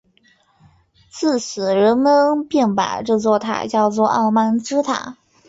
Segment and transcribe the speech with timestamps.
[1.11, 5.15] 自此人们便把这座塔叫作傲慢之塔。